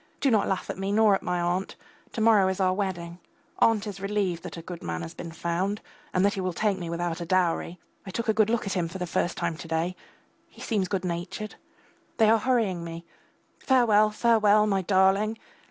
Do 0.19 0.31
not 0.31 0.47
laugh 0.47 0.67
at 0.71 0.79
me 0.79 0.91
nor 0.91 1.13
at 1.13 1.21
my 1.21 1.39
aunt. 1.39 1.75
To 2.13 2.21
morrow 2.21 2.47
is 2.47 2.59
our 2.59 2.73
wedding. 2.73 3.19
Aunt 3.59 3.85
is 3.85 3.99
relieved 4.01 4.41
that 4.41 4.57
a 4.57 4.63
good 4.63 4.81
man 4.81 5.03
has 5.03 5.13
been 5.13 5.31
found, 5.31 5.79
and 6.11 6.25
that 6.25 6.33
he 6.33 6.41
will 6.41 6.53
take 6.53 6.79
me 6.79 6.89
without 6.89 7.21
a 7.21 7.25
dowry. 7.27 7.79
I 8.03 8.09
took 8.09 8.27
a 8.27 8.33
good 8.33 8.49
look 8.49 8.65
at 8.65 8.73
him 8.73 8.87
for 8.87 8.97
the 8.97 9.05
first 9.05 9.37
time 9.37 9.57
to 9.57 9.67
day. 9.67 9.95
He 10.49 10.59
seems 10.59 10.87
good 10.87 11.05
natured. 11.05 11.53
They 12.17 12.31
are 12.31 12.39
hurrying 12.39 12.83
me. 12.83 13.05
Farewell, 13.59 14.09
farewell.... 14.09 14.65
My 14.65 14.81
darling!! 14.81 15.37